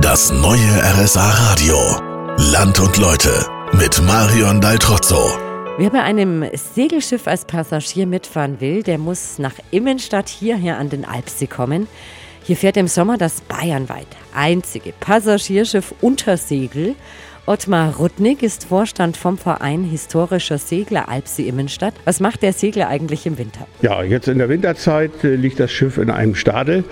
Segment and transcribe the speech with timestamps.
[0.00, 1.76] Das neue RSA Radio.
[2.52, 5.38] Land und Leute mit Marion Daltrozzo.
[5.78, 11.04] Wer bei einem Segelschiff als Passagier mitfahren will, der muss nach Immenstadt hierher an den
[11.04, 11.86] Alpsee kommen.
[12.42, 16.96] Hier fährt im Sommer das bayernweit einzige Passagierschiff unter Segel.
[17.46, 21.92] Ottmar Rudnick ist Vorstand vom Verein Historischer Segler Alpsee Immenstadt.
[22.06, 23.66] Was macht der Segler eigentlich im Winter?
[23.82, 26.84] Ja, jetzt in der Winterzeit äh, liegt das Schiff in einem Stadel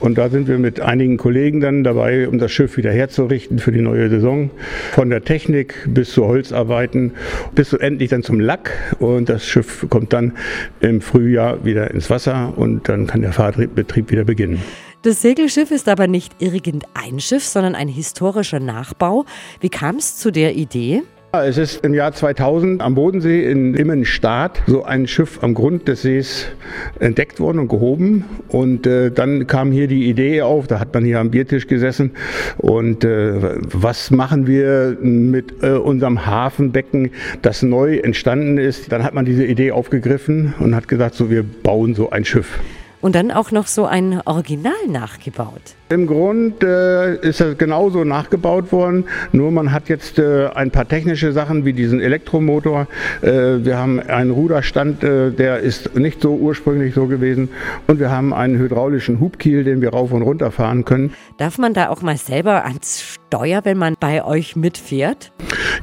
[0.00, 3.72] und da sind wir mit einigen Kollegen dann dabei, um das Schiff wieder herzurichten für
[3.72, 4.50] die neue Saison.
[4.92, 7.12] Von der Technik bis zu Holzarbeiten
[7.54, 10.34] bis so endlich dann zum Lack und das Schiff kommt dann
[10.80, 14.60] im Frühjahr wieder ins Wasser und dann kann der Fahrbetrieb wieder beginnen.
[15.04, 19.26] Das Segelschiff ist aber nicht irgendein Schiff, sondern ein historischer Nachbau.
[19.60, 21.02] Wie kam es zu der Idee?
[21.32, 26.00] Es ist im Jahr 2000 am Bodensee in Immenstadt so ein Schiff am Grund des
[26.00, 26.46] Sees
[27.00, 28.24] entdeckt worden und gehoben.
[28.48, 32.12] Und äh, dann kam hier die Idee auf, da hat man hier am Biertisch gesessen.
[32.56, 37.10] Und äh, was machen wir mit äh, unserem Hafenbecken,
[37.42, 38.90] das neu entstanden ist?
[38.90, 42.58] Dann hat man diese Idee aufgegriffen und hat gesagt, so wir bauen so ein Schiff
[43.04, 45.74] und dann auch noch so ein Original nachgebaut.
[45.90, 50.88] Im Grund äh, ist das genauso nachgebaut worden, nur man hat jetzt äh, ein paar
[50.88, 52.86] technische Sachen wie diesen Elektromotor.
[53.20, 57.50] Äh, wir haben einen Ruderstand, äh, der ist nicht so ursprünglich so gewesen
[57.88, 61.12] und wir haben einen hydraulischen Hubkiel, den wir rauf und runter fahren können.
[61.36, 65.30] Darf man da auch mal selber ans Steuer, wenn man bei euch mitfährt?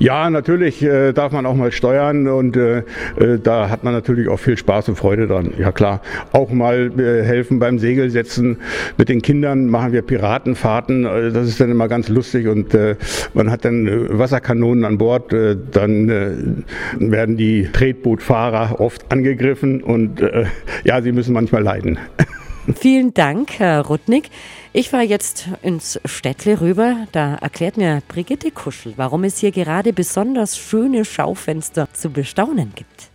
[0.02, 2.80] Ja, natürlich äh, darf man auch mal steuern und äh,
[3.20, 5.54] äh, da hat man natürlich auch viel Spaß und Freude dran.
[5.60, 8.58] Ja klar, auch mal äh, helfen beim Segelsetzen.
[8.98, 11.06] Mit den Kindern machen wir Piratenfahrten.
[11.06, 12.96] Äh, das ist dann immer ganz lustig und äh,
[13.36, 15.32] man hat dann Wasserkanonen an Bord.
[15.72, 16.64] dann
[16.98, 20.24] werden die Tretbootfahrer oft angegriffen und
[20.84, 22.00] ja, sie müssen manchmal leiden.
[22.76, 24.30] Vielen Dank, Herr Rudnick.
[24.72, 27.08] Ich fahre jetzt ins Städtle rüber.
[27.12, 33.11] Da erklärt mir Brigitte Kuschel, warum es hier gerade besonders schöne Schaufenster zu bestaunen gibt.